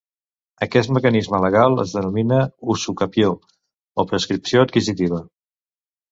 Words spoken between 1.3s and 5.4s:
legal es denomina usucapió o prescripció adquisitiva.